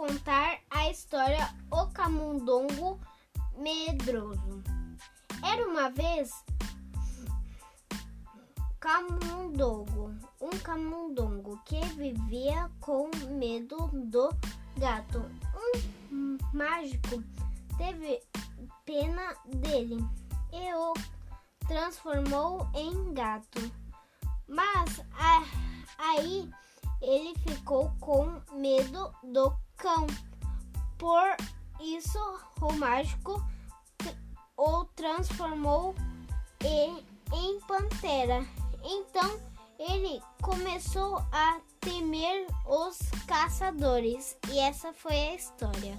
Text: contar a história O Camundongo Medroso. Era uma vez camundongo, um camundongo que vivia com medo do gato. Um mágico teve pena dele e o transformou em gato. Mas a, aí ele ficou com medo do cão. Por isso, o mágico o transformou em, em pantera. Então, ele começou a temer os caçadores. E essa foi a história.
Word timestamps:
contar 0.00 0.60
a 0.70 0.88
história 0.88 1.48
O 1.70 1.86
Camundongo 1.88 2.98
Medroso. 3.56 4.62
Era 5.44 5.68
uma 5.68 5.90
vez 5.90 6.42
camundongo, 8.78 10.14
um 10.40 10.50
camundongo 10.62 11.60
que 11.66 11.80
vivia 11.96 12.70
com 12.80 13.10
medo 13.28 13.90
do 13.92 14.30
gato. 14.78 15.22
Um 16.10 16.38
mágico 16.54 17.22
teve 17.76 18.22
pena 18.86 19.34
dele 19.44 20.02
e 20.50 20.74
o 20.74 20.94
transformou 21.68 22.66
em 22.74 23.12
gato. 23.12 23.60
Mas 24.48 25.00
a, 25.12 25.44
aí 25.98 26.50
ele 27.00 27.34
ficou 27.40 27.90
com 28.00 28.40
medo 28.52 29.12
do 29.22 29.52
cão. 29.76 30.06
Por 30.98 31.36
isso, 31.80 32.18
o 32.60 32.72
mágico 32.72 33.42
o 34.56 34.84
transformou 34.94 35.94
em, 36.62 37.02
em 37.32 37.60
pantera. 37.60 38.46
Então, 38.84 39.40
ele 39.78 40.22
começou 40.42 41.16
a 41.32 41.58
temer 41.80 42.46
os 42.66 42.98
caçadores. 43.26 44.36
E 44.50 44.58
essa 44.58 44.92
foi 44.92 45.14
a 45.14 45.34
história. 45.34 45.98